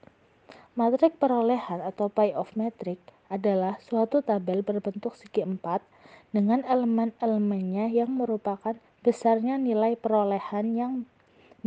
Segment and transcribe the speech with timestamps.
[0.79, 5.83] Matrik perolehan atau pie of metric adalah suatu tabel berbentuk segi empat
[6.31, 11.03] dengan elemen-elemennya yang merupakan besarnya nilai perolehan yang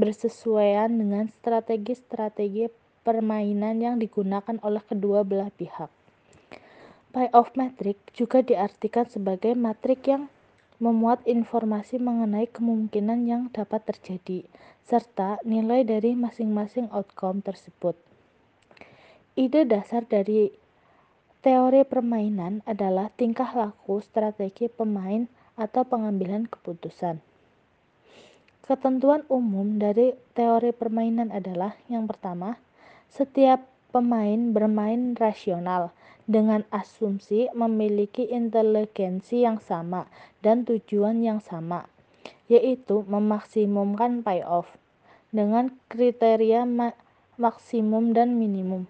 [0.00, 2.73] bersesuaian dengan strategi-strategi
[3.03, 5.90] permainan yang digunakan oleh kedua belah pihak.
[7.13, 10.32] Pi of metric juga diartikan sebagai matrik yang
[10.82, 14.43] memuat informasi mengenai kemungkinan yang dapat terjadi,
[14.82, 17.95] serta nilai dari masing-masing outcome tersebut.
[19.39, 20.50] Ide dasar dari
[21.45, 27.23] teori permainan adalah tingkah laku strategi pemain atau pengambilan keputusan.
[28.62, 32.59] Ketentuan umum dari teori permainan adalah yang pertama,
[33.12, 33.61] setiap
[33.92, 35.92] pemain bermain rasional
[36.25, 40.09] dengan asumsi memiliki inteligensi yang sama
[40.41, 41.92] dan tujuan yang sama,
[42.48, 44.81] yaitu memaksimumkan payoff
[45.28, 46.97] dengan kriteria ma
[47.37, 48.89] maksimum dan minimum.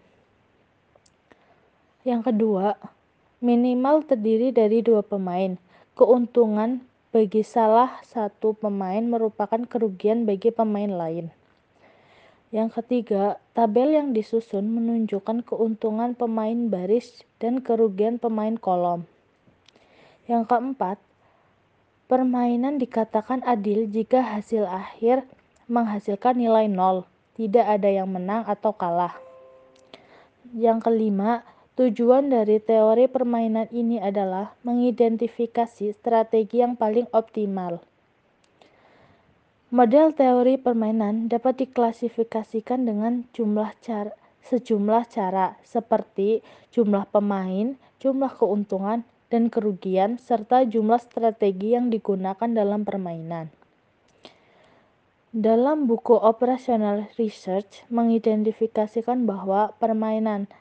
[2.07, 2.79] Yang kedua,
[3.43, 5.59] minimal terdiri dari dua pemain.
[5.99, 11.31] Keuntungan bagi salah satu pemain merupakan kerugian bagi pemain lain.
[12.53, 19.09] Yang ketiga, tabel yang disusun menunjukkan keuntungan pemain baris dan kerugian pemain kolom.
[20.29, 21.01] Yang keempat,
[22.13, 25.25] permainan dikatakan adil jika hasil akhir
[25.65, 27.09] menghasilkan nilai nol,
[27.41, 29.17] tidak ada yang menang atau kalah.
[30.53, 31.49] Yang kelima,
[31.81, 37.81] tujuan dari teori permainan ini adalah mengidentifikasi strategi yang paling optimal.
[39.73, 44.13] Model teori permainan dapat diklasifikasikan dengan jumlah cara,
[44.45, 46.45] sejumlah cara seperti
[46.77, 49.01] jumlah pemain, jumlah keuntungan
[49.33, 53.49] dan kerugian, serta jumlah strategi yang digunakan dalam permainan.
[55.33, 60.53] Dalam buku Operational Research mengidentifikasikan bahwa permainan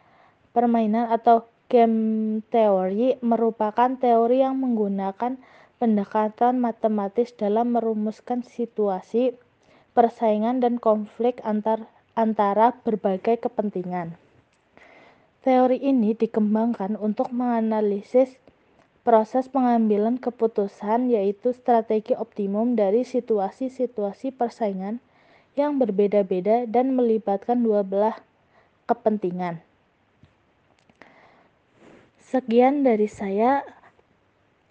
[0.55, 5.35] permainan atau game theory merupakan teori yang menggunakan
[5.81, 9.33] pendekatan matematis dalam merumuskan situasi
[9.97, 14.13] persaingan dan konflik antar antara berbagai kepentingan.
[15.41, 18.37] Teori ini dikembangkan untuk menganalisis
[19.01, 25.01] proses pengambilan keputusan yaitu strategi optimum dari situasi-situasi persaingan
[25.57, 28.21] yang berbeda-beda dan melibatkan dua belah
[28.85, 29.65] kepentingan.
[32.21, 33.80] Sekian dari saya.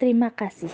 [0.01, 0.73] Terima kasih.